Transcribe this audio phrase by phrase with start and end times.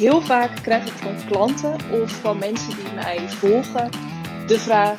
[0.00, 3.90] Heel vaak krijg ik van klanten of van mensen die mij volgen
[4.46, 4.98] de vraag: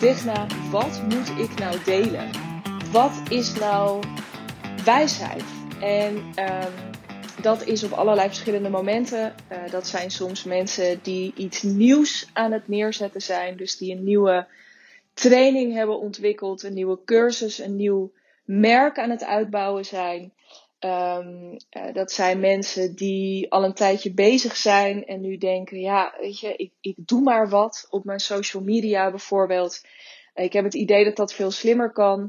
[0.00, 2.30] Digna, wat moet ik nou delen?
[2.90, 4.02] Wat is nou
[4.84, 5.44] wijsheid?
[5.80, 6.72] En um,
[7.42, 9.34] dat is op allerlei verschillende momenten.
[9.52, 14.04] Uh, dat zijn soms mensen die iets nieuws aan het neerzetten zijn, dus die een
[14.04, 14.46] nieuwe
[15.14, 18.12] training hebben ontwikkeld, een nieuwe cursus, een nieuw
[18.44, 20.32] merk aan het uitbouwen zijn.
[20.84, 26.14] Um, uh, dat zijn mensen die al een tijdje bezig zijn en nu denken: ja,
[26.20, 29.80] weet je, ik, ik doe maar wat op mijn social media bijvoorbeeld.
[30.34, 32.20] Ik heb het idee dat dat veel slimmer kan.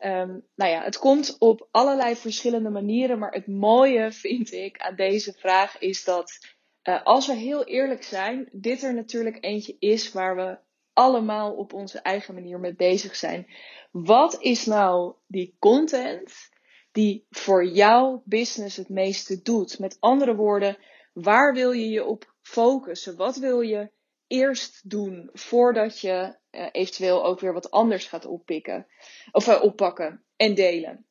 [0.00, 3.18] Um, nou ja, het komt op allerlei verschillende manieren.
[3.18, 6.38] Maar het mooie vind ik aan deze vraag is dat,
[6.84, 10.58] uh, als we heel eerlijk zijn, dit er natuurlijk eentje is waar we
[10.92, 13.46] allemaal op onze eigen manier mee bezig zijn.
[13.90, 16.56] Wat is nou die content
[16.98, 19.78] die voor jouw business het meeste doet?
[19.78, 20.78] Met andere woorden,
[21.12, 23.16] waar wil je je op focussen?
[23.16, 23.90] Wat wil je
[24.26, 28.86] eerst doen voordat je uh, eventueel ook weer wat anders gaat oppikken
[29.32, 31.06] of uh, oppakken en delen?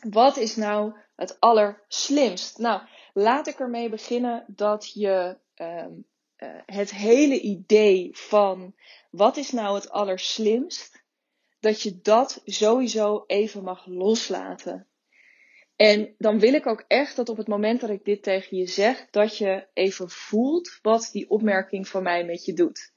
[0.00, 2.58] Wat is nou het allerslimst?
[2.58, 6.04] Nou, laat ik ermee beginnen dat je um,
[6.38, 8.74] uh, het hele idee van
[9.10, 11.02] wat is nou het allerslimst,
[11.60, 14.88] dat je dat sowieso even mag loslaten.
[15.76, 18.66] En dan wil ik ook echt dat op het moment dat ik dit tegen je
[18.66, 22.92] zeg, dat je even voelt wat die opmerking van mij met je doet.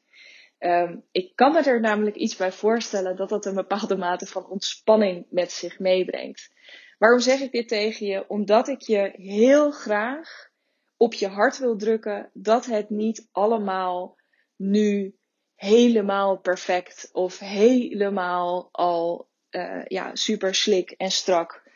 [0.59, 4.49] Um, ik kan me er namelijk iets bij voorstellen dat dat een bepaalde mate van
[4.49, 6.49] ontspanning met zich meebrengt.
[6.97, 8.27] Waarom zeg ik dit tegen je?
[8.27, 10.49] Omdat ik je heel graag
[10.97, 14.15] op je hart wil drukken dat het niet allemaal
[14.55, 15.15] nu
[15.55, 21.66] helemaal perfect of helemaal al uh, ja, super slik en strak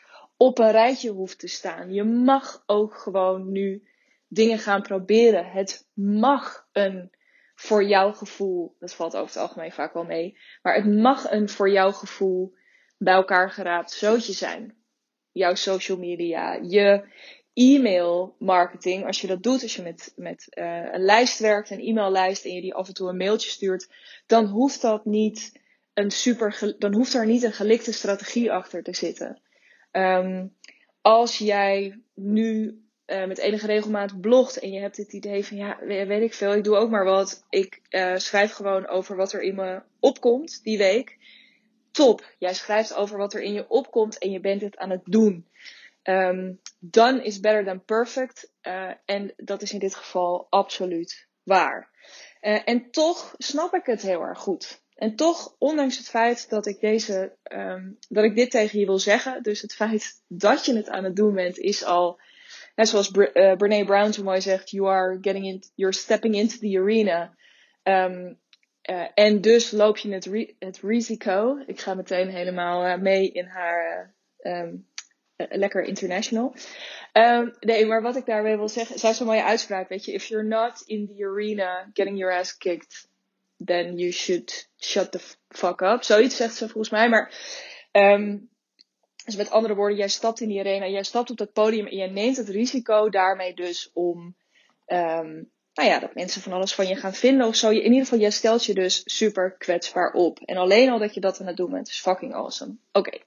[0.42, 1.92] op een rijtje hoeft te staan.
[1.92, 3.88] Je mag ook gewoon nu
[4.28, 5.50] dingen gaan proberen.
[5.50, 7.10] Het mag een
[7.54, 11.48] voor jouw gevoel, dat valt over het algemeen vaak wel mee, maar het mag een
[11.48, 12.54] voor jouw gevoel
[12.98, 14.76] bij elkaar geraapt zootje zijn.
[15.32, 17.04] Jouw social media, je
[17.54, 21.80] e-mail marketing, als je dat doet, als je met, met uh, een lijst werkt, een
[21.86, 23.88] e-maillijst en je die af en toe een mailtje stuurt,
[24.26, 25.60] dan hoeft dat niet
[25.94, 29.41] een super, dan hoeft er niet een gelikte strategie achter te zitten.
[29.92, 30.56] Um,
[31.02, 35.78] als jij nu uh, met enige regelmaat blogt en je hebt het idee van ja,
[35.84, 37.44] weet ik veel, ik doe ook maar wat.
[37.48, 41.18] Ik uh, schrijf gewoon over wat er in me opkomt die week.
[41.90, 45.02] Top, jij schrijft over wat er in je opkomt en je bent het aan het
[45.04, 45.46] doen.
[46.02, 48.52] Um, done is better than perfect.
[48.62, 51.90] Uh, en dat is in dit geval absoluut waar.
[52.40, 54.82] en toch snap ik het heel erg goed.
[54.96, 58.98] En toch, ondanks het feit dat ik deze, um, dat ik dit tegen je wil
[58.98, 62.20] zeggen, dus het feit dat je het aan het doen bent, is al,
[62.76, 66.58] net zoals uh, Brene Brown zo mooi zegt, you are getting in, you're stepping into
[66.58, 67.34] the arena.
[67.82, 68.40] Um,
[68.90, 71.62] uh, en dus loop je het, het risico.
[71.66, 74.86] Ik ga meteen helemaal uh, mee in haar um,
[75.36, 76.54] lekker international.
[77.60, 80.12] Nee, maar wat ik daarmee wil zeggen, zij is een mooie uitspraak, weet je.
[80.12, 83.10] If you're not in the arena getting your ass kicked,
[83.64, 86.02] then you should shut the fuck up.
[86.02, 87.08] Zoiets zegt ze volgens mij.
[87.08, 87.34] Maar
[87.92, 88.50] um,
[89.24, 91.96] dus met andere woorden, jij stapt in die arena, jij stapt op dat podium en
[91.96, 94.36] jij neemt het risico daarmee dus om,
[94.86, 97.70] um, nou ja, dat mensen van alles van je gaan vinden of zo.
[97.70, 100.38] In ieder geval, jij stelt je dus super kwetsbaar op.
[100.38, 102.76] En alleen al dat je dat aan het doen bent, is fucking awesome.
[102.92, 103.18] Oké.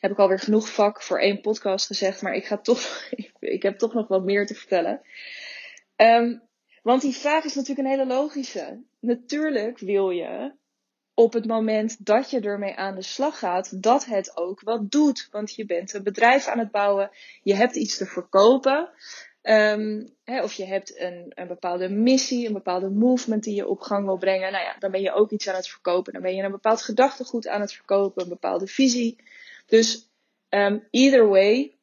[0.00, 3.78] Heb ik alweer genoeg vak voor één podcast gezegd, maar ik ga toch, ik heb
[3.78, 5.00] toch nog wat meer te vertellen.
[5.96, 6.42] Um,
[6.82, 8.82] want die vraag is natuurlijk een hele logische.
[9.00, 10.52] Natuurlijk wil je
[11.14, 15.28] op het moment dat je ermee aan de slag gaat, dat het ook wat doet.
[15.30, 17.10] Want je bent een bedrijf aan het bouwen,
[17.42, 18.90] je hebt iets te verkopen.
[20.24, 24.04] Hè, of je hebt een, een bepaalde missie, een bepaalde movement die je op gang
[24.04, 24.52] wil brengen.
[24.52, 26.12] Nou ja, dan ben je ook iets aan het verkopen.
[26.12, 29.16] Dan ben je een bepaald gedachtegoed aan het verkopen, een bepaalde visie.
[29.66, 30.10] Dus
[30.48, 31.76] um, either way,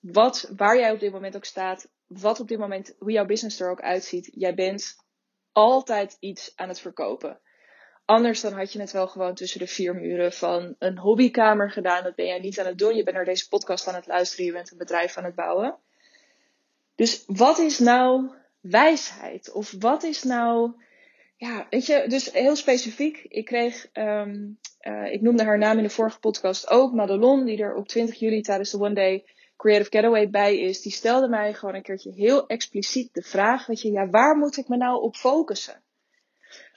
[0.00, 3.60] wat, waar jij op dit moment ook staat, wat op dit moment, hoe jouw business
[3.60, 4.96] er ook uitziet, jij bent
[5.52, 7.40] altijd iets aan het verkopen.
[8.04, 12.04] Anders dan had je het wel gewoon tussen de vier muren van een hobbykamer gedaan.
[12.04, 12.96] Dat ben jij niet aan het doen.
[12.96, 14.44] Je bent naar deze podcast aan het luisteren.
[14.44, 15.76] Je bent een bedrijf aan het bouwen.
[16.94, 18.30] Dus wat is nou
[18.60, 19.52] wijsheid?
[19.52, 20.72] Of wat is nou.
[21.36, 23.24] Ja, weet je, dus heel specifiek.
[23.28, 27.62] Ik kreeg, um, uh, ik noemde haar naam in de vorige podcast ook, Madelon, die
[27.62, 29.24] er op 20 juli tijdens de One Day
[29.60, 33.80] Creative Getaway bij is, die stelde mij gewoon een keertje heel expliciet de vraag, weet
[33.80, 35.82] je, ja, waar moet ik me nou op focussen?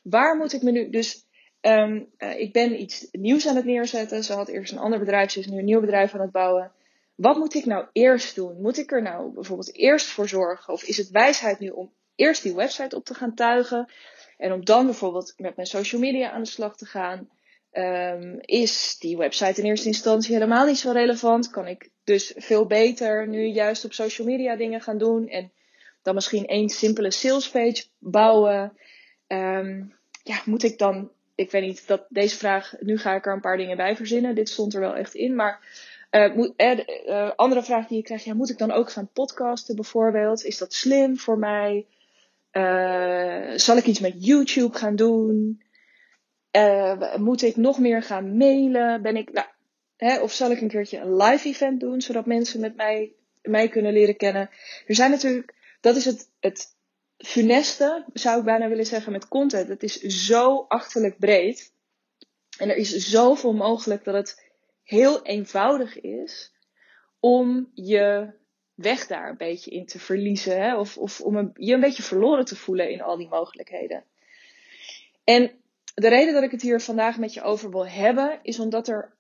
[0.04, 1.26] Waar moet ik me nu, dus
[1.62, 4.24] um, uh, ik ben iets nieuws aan het neerzetten.
[4.24, 6.72] Ze had eerst een ander bedrijf, ze is nu een nieuw bedrijf aan het bouwen.
[7.16, 8.62] wat moet ik nou eerst doen?
[8.62, 10.74] Moet ik er nou bijvoorbeeld eerst voor zorgen?
[10.74, 13.92] Of is het wijsheid nu om eerst die website op te gaan tuigen?
[14.38, 17.30] En om dan bijvoorbeeld met mijn social media aan de slag te gaan?
[17.74, 21.50] Um, is die website in eerste instantie helemaal niet zo relevant?
[21.50, 25.28] Kan ik dus veel beter nu juist op social media dingen gaan doen?
[25.28, 25.52] En
[26.02, 28.78] dan misschien één simpele salespage bouwen?
[29.28, 29.94] Um,
[30.24, 33.42] ja, moet ik dan, ik weet niet, dat deze vraag, nu ga ik er een
[33.42, 34.36] paar dingen bij verzinnen.
[34.36, 35.60] Dit stond er wel echt in, maar
[36.12, 39.76] uh, moet, uh, andere vraag die je krijgt, ja, moet ik dan ook gaan podcasten
[39.76, 40.44] bijvoorbeeld?
[40.44, 41.86] Is dat slim voor mij?
[43.56, 45.62] zal ik iets met YouTube gaan doen?
[47.18, 49.02] Moet ik nog meer gaan mailen?
[49.02, 49.48] Ben ik, nou,
[49.98, 53.68] hè, of zal ik een keertje een live event doen, zodat mensen met mij, mij
[53.68, 54.50] kunnen leren kennen?
[54.88, 56.76] Er zijn natuurlijk, dat is het, het
[57.18, 59.68] funeste, zou ik bijna willen zeggen, met content.
[59.68, 61.74] Het is zo achterlijk breed.
[62.58, 64.52] En er is zoveel mogelijk dat het
[64.84, 66.54] heel eenvoudig is
[67.20, 68.34] om je
[68.74, 70.62] weg daar een beetje in te verliezen.
[70.62, 70.78] Hè?
[70.78, 74.04] Of, of om je een beetje verloren te voelen in al die mogelijkheden.
[75.24, 75.63] En
[75.94, 79.14] de reden dat ik het hier vandaag met je over wil hebben, is omdat er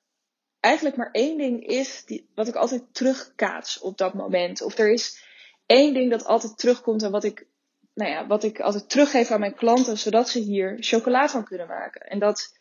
[0.60, 4.62] eigenlijk maar één ding is die, wat ik altijd terugkaats op dat moment.
[4.62, 5.24] Of er is
[5.66, 7.46] één ding dat altijd terugkomt en wat ik
[7.94, 11.68] nou ja, wat ik altijd teruggeef aan mijn klanten, zodat ze hier chocola van kunnen
[11.68, 12.02] maken.
[12.02, 12.58] En dat,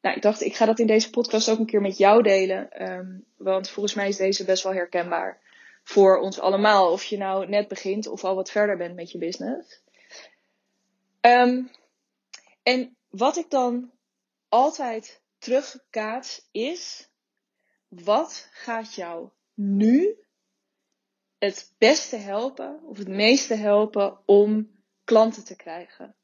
[0.00, 2.90] nou, ik dacht, ik ga dat in deze podcast ook een keer met jou delen.
[2.90, 5.40] Um, want volgens mij is deze best wel herkenbaar
[5.84, 6.92] voor ons allemaal.
[6.92, 9.80] Of je nou net begint of al wat verder bent met je business.
[11.20, 11.70] Um,
[12.62, 13.90] en wat ik dan
[14.48, 17.08] altijd terugkaats is,
[17.88, 20.16] wat gaat jou nu
[21.38, 24.70] het beste helpen of het meeste helpen om
[25.04, 26.16] klanten te krijgen?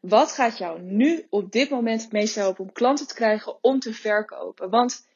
[0.00, 3.78] Wat gaat jou nu op dit moment het meeste helpen om klanten te krijgen om
[3.78, 4.70] te verkopen?
[4.70, 5.06] Want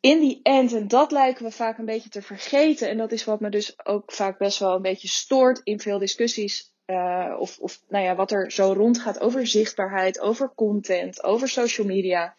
[0.00, 3.24] in die end, en dat lijken we vaak een beetje te vergeten, en dat is
[3.24, 7.58] wat me dus ook vaak best wel een beetje stoort in veel discussies, uh, of,
[7.58, 12.36] of nou ja, wat er zo rondgaat over zichtbaarheid, over content, over social media.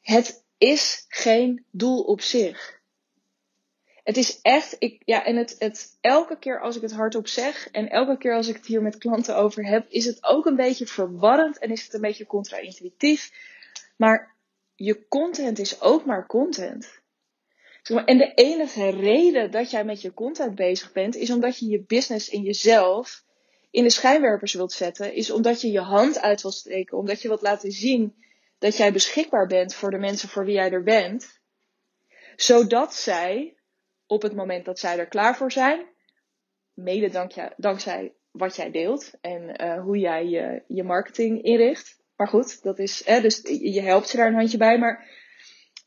[0.00, 2.82] Het is geen doel op zich.
[4.02, 7.70] Het is echt, ik, ja, en het, het, elke keer als ik het hardop zeg
[7.70, 10.56] en elke keer als ik het hier met klanten over heb, is het ook een
[10.56, 13.32] beetje verwarrend en is het een beetje contra-intuïtief.
[13.96, 14.36] Maar
[14.74, 17.02] je content is ook maar content.
[17.82, 21.84] En de enige reden dat jij met je content bezig bent, is omdat je je
[21.86, 23.23] business in jezelf
[23.74, 27.28] in de schijnwerpers wilt zetten, is omdat je je hand uit wilt steken, omdat je
[27.28, 28.14] wilt laten zien
[28.58, 31.40] dat jij beschikbaar bent voor de mensen voor wie jij er bent,
[32.36, 33.56] zodat zij
[34.06, 35.86] op het moment dat zij er klaar voor zijn.
[36.74, 42.02] Mede dankzij wat jij deelt en uh, hoe jij je, je marketing inricht.
[42.16, 44.78] Maar goed, dat is, hè, dus je helpt ze daar een handje bij.
[44.78, 45.10] Maar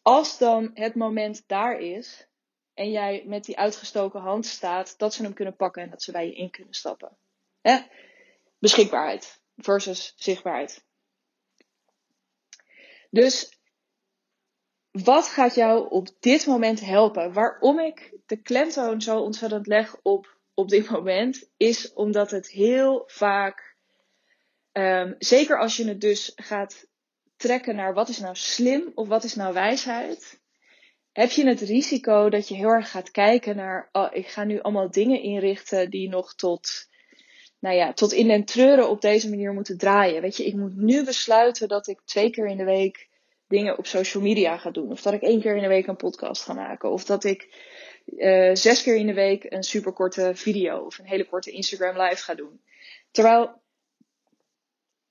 [0.02, 2.28] als dan het moment daar is
[2.74, 6.12] en jij met die uitgestoken hand staat, dat ze hem kunnen pakken en dat ze
[6.12, 7.18] bij je in kunnen stappen.
[8.60, 10.86] Beschikbaarheid versus zichtbaarheid.
[13.10, 13.58] Dus
[14.92, 17.34] wat gaat jou op dit moment helpen?
[17.34, 23.04] Waarom ik de klemtoon zo ontzettend leg op, op dit moment, is omdat het heel
[23.08, 23.76] vaak,
[24.72, 26.88] um, zeker als je het dus gaat
[27.36, 30.40] trekken naar wat is nou slim of wat is nou wijsheid,
[31.12, 34.62] heb je het risico dat je heel erg gaat kijken naar, oh, ik ga nu
[34.62, 36.88] allemaal dingen inrichten die nog tot,
[37.60, 40.22] nou ja, tot in den treuren op deze manier moeten draaien.
[40.22, 43.10] Weet je, ik moet nu besluiten dat ik twee keer in de week
[43.48, 44.92] dingen op social media ga doen.
[44.92, 46.92] Of dat ik één keer in de week een podcast ga maken.
[46.92, 47.50] Of dat ik
[48.06, 52.24] uh, zes keer in de week een superkorte video of een hele korte Instagram live
[52.24, 52.62] ga doen.
[53.12, 53.62] Terwijl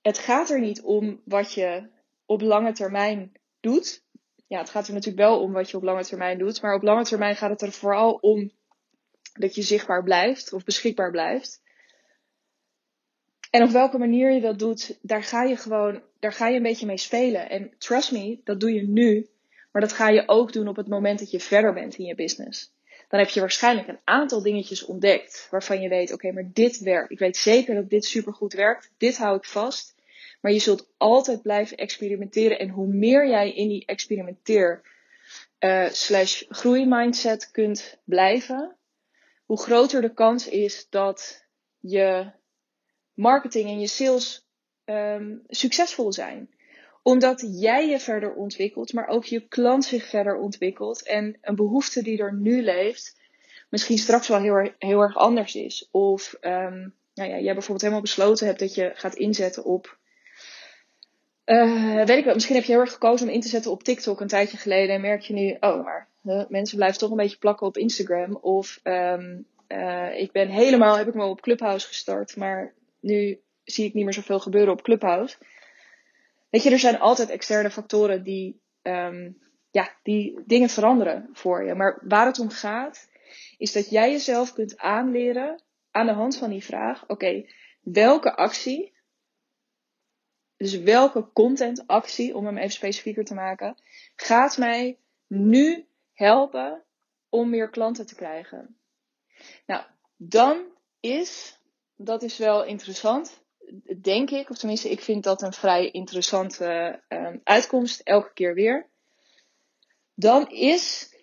[0.01, 1.89] het gaat er niet om wat je
[2.25, 4.03] op lange termijn doet.
[4.47, 6.61] Ja, het gaat er natuurlijk wel om wat je op lange termijn doet.
[6.61, 8.51] Maar op lange termijn gaat het er vooral om
[9.33, 11.61] dat je zichtbaar blijft of beschikbaar blijft.
[13.49, 16.63] En op welke manier je dat doet, daar ga je gewoon, daar ga je een
[16.63, 17.49] beetje mee spelen.
[17.49, 19.27] En trust me, dat doe je nu.
[19.71, 22.15] Maar dat ga je ook doen op het moment dat je verder bent in je
[22.15, 22.75] business.
[23.09, 27.11] Dan heb je waarschijnlijk een aantal dingetjes ontdekt waarvan je weet, oké, maar dit werkt.
[27.11, 28.91] Ik weet zeker dat dit supergoed werkt.
[28.97, 29.95] Dit hou ik vast.
[30.41, 32.59] Maar je zult altijd blijven experimenteren.
[32.59, 34.81] En hoe meer jij in die experimenteer
[35.59, 38.75] uh, slash groeimindset kunt blijven,
[39.45, 41.45] hoe groter de kans is dat
[41.79, 42.31] je
[43.17, 44.47] marketing en je sales
[44.85, 46.49] um, succesvol zijn.
[47.03, 51.03] Omdat jij je verder ontwikkelt, maar ook je klant zich verder ontwikkelt.
[51.03, 53.19] En een behoefte die er nu leeft,
[53.69, 55.87] misschien straks wel heel, heel erg anders is.
[55.91, 59.97] Of um, nou ja, jij bijvoorbeeld helemaal besloten hebt dat je gaat inzetten op
[61.45, 63.83] Uh, weet ik wel, misschien heb je heel erg gekozen om in te zetten op
[63.83, 64.95] TikTok een tijdje geleden.
[64.95, 66.07] En merk je nu, oh, maar
[66.49, 68.35] mensen blijven toch een beetje plakken op Instagram.
[68.35, 72.35] Of um, uh, ik ben helemaal, heb ik me op Clubhouse gestart.
[72.35, 75.37] Maar nu zie ik niet meer zoveel gebeuren op Clubhouse.
[76.49, 79.37] Weet je, er zijn altijd externe factoren die, um,
[79.71, 81.75] ja, die dingen veranderen voor je.
[81.75, 83.09] Maar waar het om gaat,
[83.57, 85.61] is dat jij jezelf kunt aanleren
[85.91, 87.45] aan de hand van die vraag: oké,
[87.81, 88.93] welke actie,
[90.57, 93.75] dus welke contentactie, om hem even specifieker te maken,
[94.15, 96.83] gaat mij nu helpen
[97.29, 98.79] om meer klanten te krijgen?
[99.65, 99.83] Nou,
[100.15, 100.65] dan
[100.99, 101.56] is,
[101.97, 103.41] dat is wel interessant,
[104.01, 108.89] denk ik, of tenminste, ik vind dat een vrij interessante um, uitkomst, elke keer weer.
[110.13, 111.15] Dan is,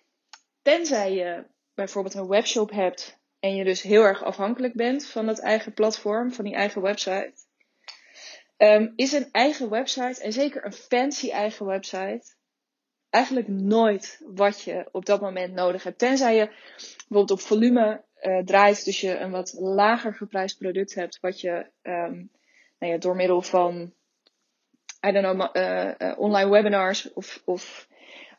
[0.61, 5.39] tenzij je bijvoorbeeld een webshop hebt en je dus heel erg afhankelijk bent van dat
[5.39, 7.33] eigen platform, van die eigen website,
[8.57, 12.35] um, is een eigen website, en zeker een fancy eigen website,
[13.09, 15.99] eigenlijk nooit wat je op dat moment nodig hebt.
[15.99, 21.19] Tenzij je bijvoorbeeld op volume uh, draait, dus je een wat lager geprijsd product hebt,
[21.19, 22.31] wat je um,
[22.79, 23.93] nou ja, door middel van
[25.07, 27.87] I don't know, uh, uh, online webinars of, of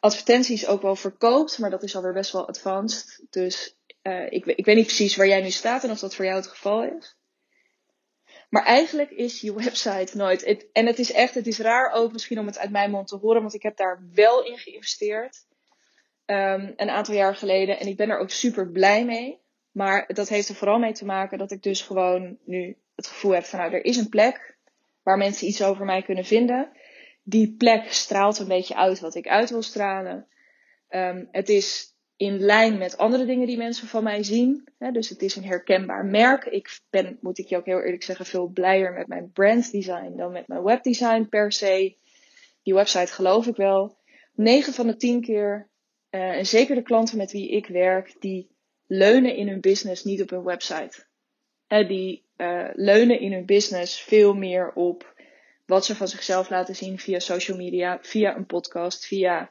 [0.00, 3.26] advertenties ook wel verkoopt, maar dat is alweer best wel advanced.
[3.30, 3.76] Dus
[4.28, 6.46] ik, ik weet niet precies waar jij nu staat en of dat voor jou het
[6.46, 7.16] geval is.
[8.48, 10.68] Maar eigenlijk is je website nooit.
[10.72, 13.16] En het is echt, het is raar ook misschien om het uit mijn mond te
[13.16, 15.46] horen, want ik heb daar wel in geïnvesteerd.
[16.26, 17.78] Um, een aantal jaar geleden.
[17.78, 19.40] En ik ben er ook super blij mee.
[19.76, 23.32] Maar dat heeft er vooral mee te maken dat ik dus gewoon nu het gevoel
[23.32, 24.56] heb van nou, er is een plek
[25.02, 26.70] waar mensen iets over mij kunnen vinden.
[27.22, 30.26] Die plek straalt een beetje uit wat ik uit wil stralen.
[30.88, 34.68] Um, het is in lijn met andere dingen die mensen van mij zien.
[34.92, 36.44] Dus het is een herkenbaar merk.
[36.44, 40.32] Ik ben, moet ik je ook heel eerlijk zeggen, veel blijer met mijn branddesign dan
[40.32, 41.96] met mijn webdesign per se.
[42.62, 43.98] Die website geloof ik wel.
[44.34, 45.68] 9 van de 10 keer,
[46.10, 48.54] uh, en zeker de klanten met wie ik werk, die
[48.86, 51.04] leunen in hun business niet op hun website.
[51.68, 55.14] Uh, die uh, leunen in hun business veel meer op
[55.66, 59.50] wat ze van zichzelf laten zien via social media, via een podcast, via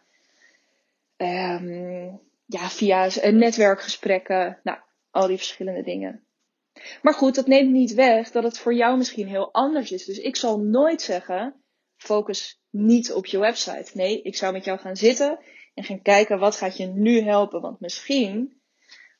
[1.17, 4.77] um, ja, via netwerkgesprekken, nou,
[5.11, 6.23] al die verschillende dingen.
[7.01, 10.05] Maar goed, dat neemt niet weg dat het voor jou misschien heel anders is.
[10.05, 11.63] Dus ik zal nooit zeggen,
[11.97, 13.91] focus niet op je website.
[13.93, 15.39] Nee, ik zou met jou gaan zitten
[15.73, 17.61] en gaan kijken wat gaat je nu helpen.
[17.61, 18.61] Want misschien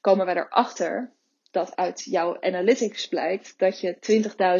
[0.05, 1.11] komen we erachter
[1.51, 3.97] dat uit jouw analytics blijkt dat je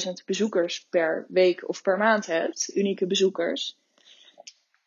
[0.07, 3.77] 20.000 bezoekers per week of per maand hebt, unieke bezoekers.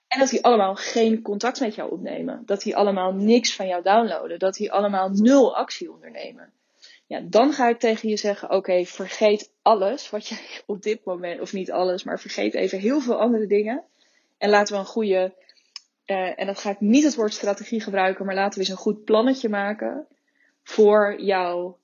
[0.09, 2.43] En dat die allemaal geen contact met jou opnemen.
[2.47, 4.39] Dat die allemaal niks van jou downloaden.
[4.39, 6.53] Dat die allemaal nul actie ondernemen.
[7.07, 10.37] Ja, dan ga ik tegen je zeggen: oké, vergeet alles wat je
[10.67, 13.85] op dit moment, of niet alles, maar vergeet even heel veel andere dingen.
[14.39, 15.35] En laten we een goede,
[16.07, 18.83] uh, en dat ga ik niet het woord strategie gebruiken, maar laten we eens een
[18.83, 20.07] goed plannetje maken
[20.69, 21.75] voor jou,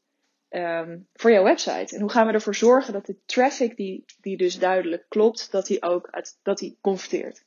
[0.51, 1.95] um, voor jouw website.
[1.95, 5.67] En hoe gaan we ervoor zorgen dat de traffic die, die dus duidelijk klopt, dat
[5.67, 7.45] die ook dat die converteert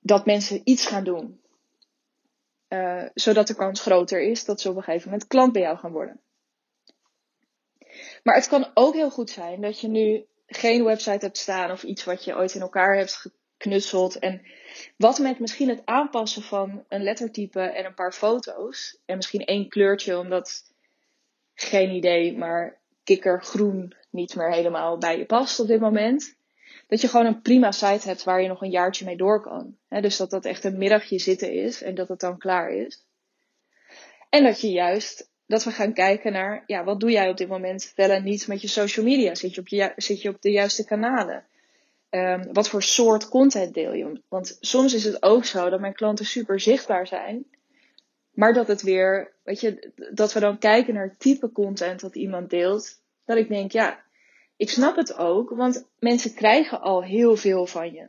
[0.00, 1.40] dat mensen iets gaan doen.
[2.68, 5.78] Uh, zodat de kans groter is dat ze op een gegeven moment klant bij jou
[5.78, 6.20] gaan worden.
[8.22, 11.82] Maar het kan ook heel goed zijn dat je nu geen website hebt staan of
[11.82, 13.26] iets wat je ooit in elkaar hebt
[13.58, 14.18] geknutseld.
[14.18, 14.42] En
[14.96, 18.98] wat met misschien het aanpassen van een lettertype en een paar foto's.
[19.04, 20.62] En misschien één kleurtje, omdat
[21.54, 26.36] geen idee, maar kikkergroen niet meer helemaal bij je past op dit moment
[26.86, 29.76] dat je gewoon een prima site hebt waar je nog een jaartje mee door kan.
[29.88, 33.06] dus dat dat echt een middagje zitten is en dat het dan klaar is.
[34.30, 37.48] En dat je juist, dat we gaan kijken naar, ja, wat doe jij op dit
[37.48, 39.34] moment wel en niet met je social media?
[39.34, 41.44] Zit je op, zit je op de juiste kanalen?
[42.10, 44.22] Um, wat voor soort content deel je?
[44.28, 47.46] Want soms is het ook zo dat mijn klanten super zichtbaar zijn.
[48.30, 52.16] Maar dat het weer, weet je, dat we dan kijken naar het type content dat
[52.16, 53.00] iemand deelt.
[53.24, 54.04] Dat ik denk, ja,
[54.56, 58.06] ik snap het ook, want mensen krijgen al heel veel van je.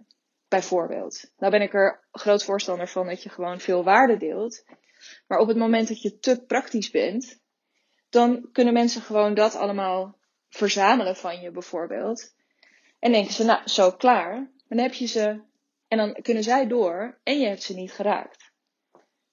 [0.48, 1.32] Bijvoorbeeld.
[1.38, 4.64] Nou ben ik er groot voorstander van dat je gewoon veel waarde deelt.
[5.28, 7.40] Maar op het moment dat je te praktisch bent,
[8.10, 10.18] dan kunnen mensen gewoon dat allemaal
[10.50, 12.34] verzamelen van je bijvoorbeeld.
[13.00, 14.52] En denken ze, nou, zo klaar.
[14.68, 15.42] Dan heb je ze
[15.88, 18.52] en dan kunnen zij door en je hebt ze niet geraakt.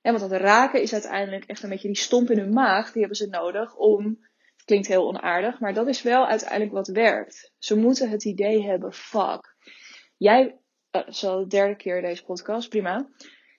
[0.00, 2.92] En want dat raken is uiteindelijk echt een beetje die stomp in hun maag.
[2.92, 4.18] Die hebben ze nodig om
[4.66, 7.52] Klinkt heel onaardig, maar dat is wel uiteindelijk wat werkt.
[7.58, 9.56] Ze moeten het idee hebben, fuck.
[10.16, 10.58] Jij,
[10.92, 13.08] uh, zo de derde keer deze podcast, prima.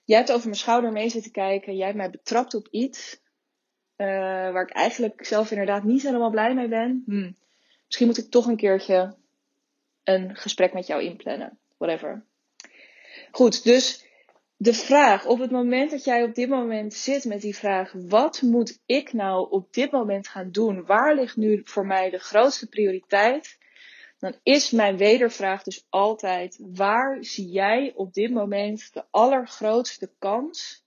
[0.04, 1.76] Jij hebt over mijn schouder mee zitten kijken.
[1.76, 3.20] Jij hebt mij betrapt op iets.
[3.96, 4.06] Uh,
[4.52, 7.02] waar ik eigenlijk zelf inderdaad niet helemaal blij mee ben.
[7.06, 7.32] Hm.
[7.86, 9.16] Misschien moet ik toch een keertje
[10.08, 11.58] een gesprek met jou inplannen.
[11.76, 12.24] Whatever.
[13.30, 14.06] Goed, dus
[14.56, 18.42] de vraag, op het moment dat jij op dit moment zit met die vraag, wat
[18.42, 20.84] moet ik nou op dit moment gaan doen?
[20.84, 23.58] Waar ligt nu voor mij de grootste prioriteit?
[24.18, 30.84] Dan is mijn wedervraag dus altijd, waar zie jij op dit moment de allergrootste kans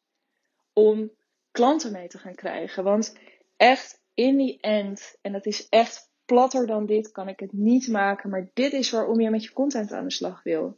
[0.74, 1.12] om
[1.51, 2.84] klanten mee te gaan krijgen?
[2.84, 3.16] Want
[3.58, 7.88] echt, in die end, en dat is echt platter dan dit, kan ik het niet
[7.88, 10.78] maken, maar dit is waarom je met je content aan de slag wil.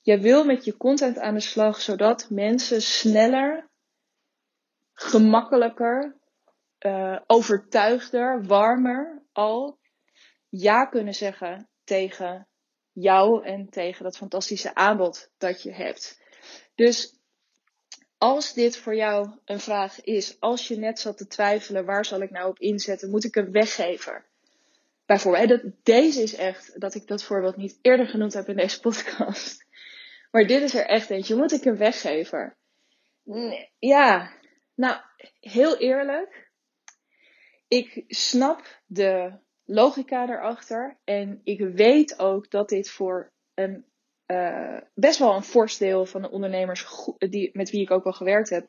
[0.00, 3.68] Je wil met je content aan de slag zodat mensen sneller,
[4.92, 6.16] gemakkelijker,
[6.86, 9.78] uh, overtuigder, warmer al
[10.48, 12.48] ja kunnen zeggen tegen
[12.92, 16.20] jou en tegen dat fantastische aanbod dat je hebt.
[16.74, 17.20] Dus
[18.18, 22.20] als dit voor jou een vraag is, als je net zat te twijfelen, waar zal
[22.20, 23.10] ik nou op inzetten?
[23.10, 24.28] Moet ik een weggever?
[25.10, 29.66] Bijvoorbeeld, deze is echt dat ik dat voorbeeld niet eerder genoemd heb in deze podcast.
[30.30, 31.36] Maar dit is er echt eentje.
[31.36, 32.56] Moet ik een weggever?
[33.78, 34.32] Ja,
[34.74, 35.00] nou,
[35.40, 36.50] heel eerlijk.
[37.68, 40.98] Ik snap de logica erachter.
[41.04, 43.84] En ik weet ook dat dit voor een,
[44.26, 46.86] uh, best wel een fors deel van de ondernemers
[47.18, 48.68] die, met wie ik ook al gewerkt heb,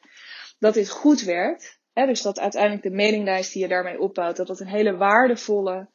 [0.60, 1.80] dat dit goed werkt.
[1.94, 5.90] Dus dat uiteindelijk de mailinglijst die je daarmee opbouwt, dat dat een hele waardevolle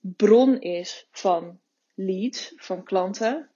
[0.00, 1.60] bron is van
[1.94, 3.50] leads, van klanten.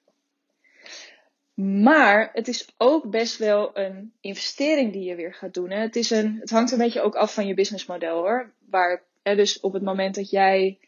[1.55, 5.71] Maar het is ook best wel een investering die je weer gaat doen.
[5.71, 5.81] Hè?
[5.81, 8.53] Het, is een, het hangt een beetje ook af van je businessmodel hoor.
[8.71, 10.79] Waar, hè, dus op het moment dat jij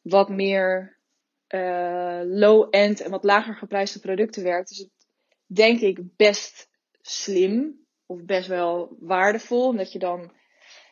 [0.00, 0.96] wat meer
[1.48, 4.90] uh, low-end en wat lager geprijsde producten werkt, is het
[5.46, 6.70] denk ik best
[7.02, 9.66] slim of best wel waardevol.
[9.66, 10.32] Omdat je dan,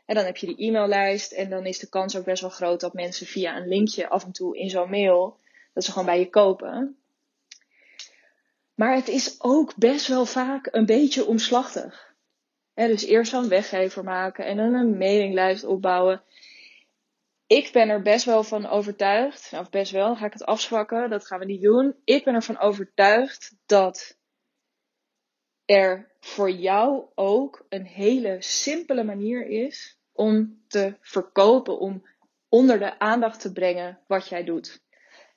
[0.04, 2.80] en dan heb je die e-maillijst en dan is de kans ook best wel groot
[2.80, 5.38] dat mensen via een linkje af en toe in zo'n mail,
[5.73, 6.99] dat ze gewoon bij je kopen.
[8.75, 12.14] Maar het is ook best wel vaak een beetje omslachtig.
[12.74, 16.22] dus eerst zo'n weggever maken en dan een mailinglijst opbouwen.
[17.46, 21.26] Ik ben er best wel van overtuigd, of best wel, ga ik het afzwakken, dat
[21.26, 21.96] gaan we niet doen.
[22.05, 24.18] Ik ben ervan overtuigd dat
[25.64, 32.07] er voor jou ook een hele simpele manier is om te verkopen, om
[32.48, 34.83] onder de aandacht te brengen wat jij doet.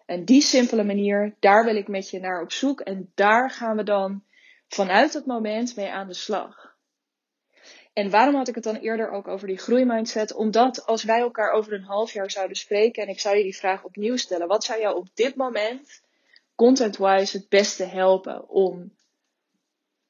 [0.05, 2.79] En die simpele manier, daar wil ik met je naar op zoek.
[2.81, 4.23] En daar gaan we dan
[4.67, 6.75] vanuit het moment mee aan de slag.
[7.93, 10.33] En waarom had ik het dan eerder ook over die groeimindset?
[10.33, 13.57] Omdat als wij elkaar over een half jaar zouden spreken en ik zou je die
[13.57, 16.01] vraag opnieuw stellen, wat zou jou op dit moment
[16.55, 18.93] content-wise het beste helpen om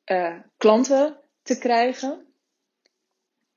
[0.06, 2.27] uh, klanten te krijgen?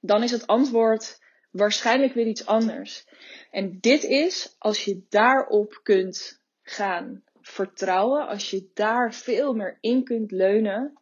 [0.00, 1.18] Dan is het antwoord
[1.50, 3.06] waarschijnlijk weer iets anders.
[3.50, 10.04] En dit is als je daarop kunt gaan vertrouwen, als je daar veel meer in
[10.04, 11.00] kunt leunen,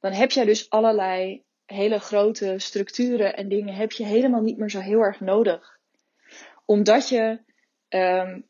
[0.00, 4.70] dan heb jij dus allerlei hele grote structuren en dingen heb je helemaal niet meer
[4.70, 5.78] zo heel erg nodig.
[6.64, 7.40] Omdat je
[7.88, 8.48] um,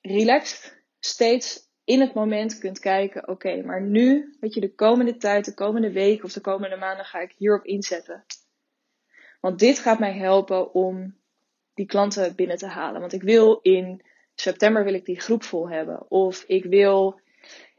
[0.00, 5.44] relaxed steeds in het moment kunt kijken, oké, maar nu, weet je, de komende tijd,
[5.44, 8.24] de komende week of de komende maanden ga ik hierop inzetten.
[9.40, 11.16] Want dit gaat mij helpen om
[11.74, 13.00] die klanten binnen te halen.
[13.00, 14.02] Want ik wil in
[14.34, 16.10] september wil ik die groep vol hebben.
[16.10, 17.20] Of ik wil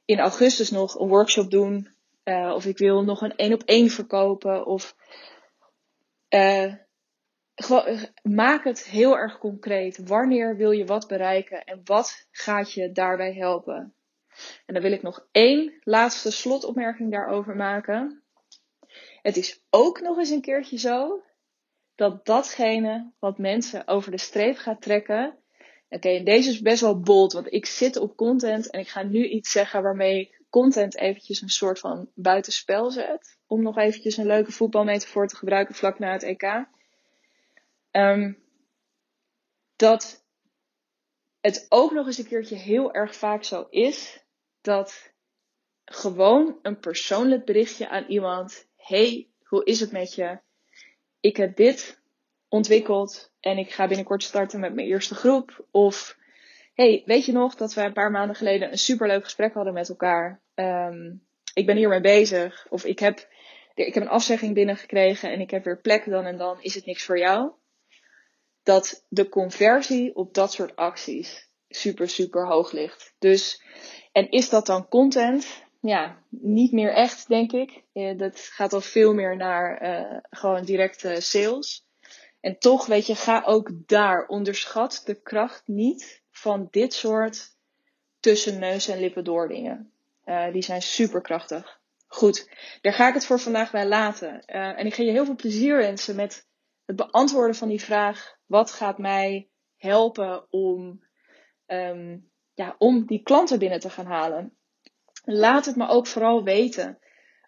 [0.06, 1.90] in augustus nog een workshop doen.
[2.24, 4.66] Uh, of ik wil nog een één op één verkopen.
[4.66, 4.96] Of
[6.30, 6.74] uh,
[8.22, 10.08] maak het heel erg concreet.
[10.08, 13.94] Wanneer wil je wat bereiken en wat gaat je daarbij helpen?
[14.66, 18.24] En dan wil ik nog één laatste slotopmerking daarover maken.
[19.22, 21.24] Het is ook nog eens een keertje zo
[22.00, 25.38] dat datgene wat mensen over de streep gaat trekken.
[25.90, 29.04] Oké, en deze is best wel bold, want ik zit op content en ik ga
[29.04, 33.38] nu iets zeggen waarmee ik content eventjes een soort van buitenspel zet.
[33.48, 36.66] Om nog eventjes een leuke voetbalmetafoor te gebruiken vlak na het EK.
[37.92, 38.44] Um,
[39.76, 40.26] dat
[41.42, 44.24] het ook nog eens een keertje heel erg vaak zo is
[44.62, 45.14] dat
[45.86, 50.40] gewoon een persoonlijk berichtje aan iemand: Hey, hoe is het met je?
[51.20, 52.02] Ik heb dit
[52.48, 55.66] ontwikkeld en ik ga binnenkort starten met mijn eerste groep.
[55.72, 56.18] Of
[56.74, 59.90] hey, weet je nog dat we een paar maanden geleden een superleuk gesprek hadden met
[59.90, 60.42] elkaar?
[60.56, 62.66] Um, ik ben hiermee bezig.
[62.70, 63.28] Of ik heb,
[63.74, 66.62] ik heb een afzegging binnengekregen en ik heb weer plek dan en dan.
[66.62, 67.52] Is het niks voor jou?
[68.64, 73.16] Dat de conversie op dat soort acties super, super hoog ligt.
[73.20, 73.64] Dus,
[74.12, 75.68] en is dat dan content?
[75.80, 77.84] Ja, niet meer echt, denk ik.
[78.18, 81.88] dat gaat al veel meer naar uh, gewoon directe sales.
[82.40, 84.28] En toch, weet je, ga ook daar.
[84.28, 87.56] Onderschat de kracht niet van dit soort
[88.20, 89.92] tussen neus en lippen door dingen.
[90.26, 91.80] Uh, die zijn super krachtig.
[92.08, 92.50] Goed,
[92.82, 94.46] daar ga ik het voor vandaag bij laten.
[94.46, 96.48] En ik ga je heel veel plezier wensen met
[96.86, 101.04] het beantwoorden van die vraag: wat gaat mij helpen om,
[101.68, 104.59] um, ja, om die klanten binnen te gaan halen?
[105.26, 107.00] Laat het me ook vooral weten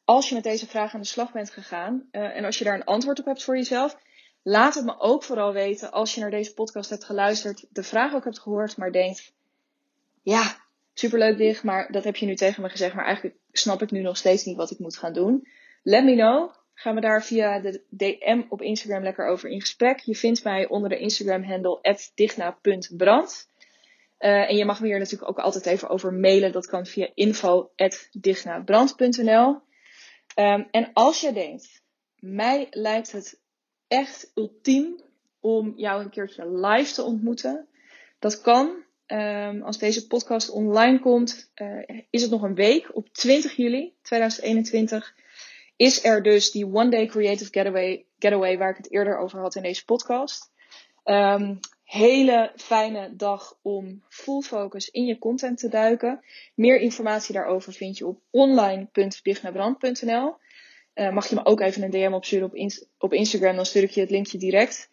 [0.05, 2.75] als je met deze vraag aan de slag bent gegaan uh, en als je daar
[2.75, 3.97] een antwoord op hebt voor jezelf.
[4.43, 8.13] Laat het me ook vooral weten als je naar deze podcast hebt geluisterd, de vraag
[8.13, 9.33] ook hebt gehoord, maar denkt:
[10.21, 10.55] ja,
[10.93, 14.01] superleuk dicht, maar dat heb je nu tegen me gezegd, maar eigenlijk snap ik nu
[14.01, 15.47] nog steeds niet wat ik moet gaan doen.
[15.83, 16.51] Let me know.
[16.73, 19.99] Gaan we daar via de DM op Instagram lekker over in gesprek.
[19.99, 23.50] Je vindt mij onder de Instagram handle digna.brand.
[24.21, 26.51] Uh, en je mag me hier natuurlijk ook altijd even over mailen.
[26.51, 29.61] Dat kan via info.dignabrand.nl um,
[30.35, 31.83] ehm, En als je denkt,
[32.15, 33.39] mij lijkt het
[33.87, 35.01] echt ultiem
[35.39, 37.67] om jou een keertje live te ontmoeten.
[38.19, 38.89] Dat kan.
[39.07, 42.95] Um, als deze podcast online komt, uh, is het nog een week.
[42.95, 45.15] Op 20 juli 2021
[45.75, 49.55] is er dus die One Day Creative Getaway, getaway waar ik het eerder over had
[49.55, 50.51] in deze podcast.
[51.03, 51.59] Um,
[51.91, 56.23] hele fijne dag om full focus in je content te duiken.
[56.55, 60.35] Meer informatie daarover vind je op online.dignabrand.nl.
[60.95, 62.55] Uh, mag je me ook even een DM opsturen op,
[62.97, 64.89] op Instagram, dan stuur ik je het linkje direct.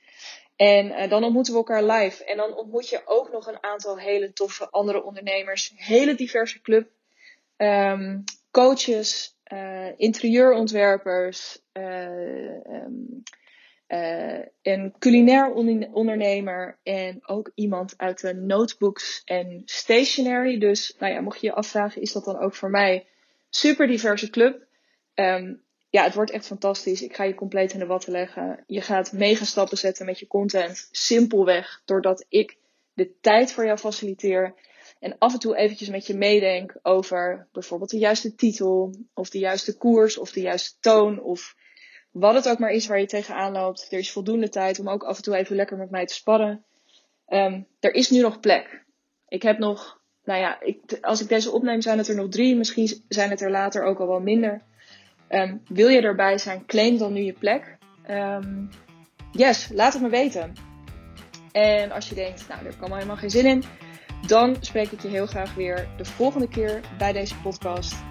[0.56, 2.24] En uh, dan ontmoeten we elkaar live.
[2.24, 5.72] En dan ontmoet je ook nog een aantal hele toffe andere ondernemers.
[5.76, 6.88] Hele diverse club.
[7.56, 11.60] Um, coaches, uh, interieurontwerpers.
[11.72, 13.22] Um,
[14.62, 15.52] een culinair
[15.92, 16.78] ondernemer.
[16.82, 20.58] En ook iemand uit de notebooks en stationery.
[20.58, 23.06] Dus nou ja, mocht je je afvragen, is dat dan ook voor mij?
[23.50, 24.66] Super diverse club.
[25.14, 27.02] Um, ja, het wordt echt fantastisch.
[27.02, 28.64] Ik ga je compleet in de watten leggen.
[28.66, 30.88] Je gaat mega stappen zetten met je content.
[30.90, 32.56] Simpelweg doordat ik
[32.94, 34.54] de tijd voor jou faciliteer.
[35.00, 38.94] En af en toe eventjes met je meedenk over bijvoorbeeld de juiste titel.
[39.14, 40.18] Of de juiste koers.
[40.18, 41.22] Of de juiste toon.
[41.22, 41.56] Of
[42.18, 43.86] wat het ook maar is waar je tegenaan loopt.
[43.90, 46.64] Er is voldoende tijd om ook af en toe even lekker met mij te sparren.
[47.28, 48.84] Um, er is nu nog plek.
[49.28, 52.56] Ik heb nog, nou ja, ik, als ik deze opneem zijn het er nog drie.
[52.56, 54.62] Misschien zijn het er later ook al wel minder.
[55.30, 57.76] Um, wil je erbij zijn, claim dan nu je plek.
[58.10, 58.68] Um,
[59.32, 60.52] yes, laat het me weten.
[61.52, 63.64] En als je denkt, nou, daar kan helemaal geen zin in,
[64.26, 68.07] dan spreek ik je heel graag weer de volgende keer bij deze podcast.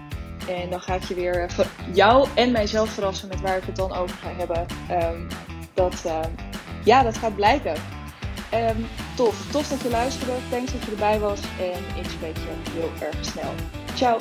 [0.47, 3.75] En dan ga ik je weer uh, jou en mijzelf verrassen met waar ik het
[3.75, 4.65] dan over ga hebben.
[4.91, 5.27] Um,
[5.73, 6.19] dat, uh,
[6.83, 7.73] ja, dat gaat blijken.
[8.53, 10.33] Um, tof, tof dat je luisterde.
[10.49, 11.41] Thanks dat je erbij was.
[11.41, 13.51] En ik spreek je heel erg snel.
[13.95, 14.17] Ciao.